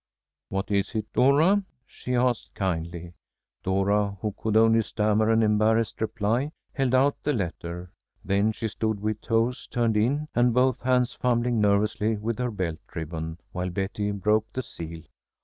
"What 0.49 0.71
is 0.71 0.95
it, 0.95 1.13
Dora?" 1.13 1.63
she 1.85 2.15
asked, 2.15 2.55
kindly. 2.55 3.13
Dora, 3.61 4.17
who 4.21 4.31
could 4.35 4.57
only 4.57 4.81
stammer 4.81 5.29
an 5.29 5.43
embarrassed 5.43 6.01
reply, 6.01 6.53
held 6.73 6.95
out 6.95 7.21
the 7.21 7.33
letter. 7.33 7.91
Then 8.25 8.51
she 8.51 8.67
stood 8.67 8.99
with 8.99 9.21
toes 9.21 9.67
turned 9.67 9.95
in, 9.95 10.27
and 10.33 10.55
both 10.55 10.81
hands 10.81 11.13
fumbling 11.13 11.61
nervously 11.61 12.17
with 12.17 12.39
her 12.39 12.49
belt 12.49 12.79
ribbon, 12.95 13.37
while 13.51 13.69
Betty 13.69 14.09
broke 14.09 14.51
the 14.53 14.63
seal. 14.63 15.03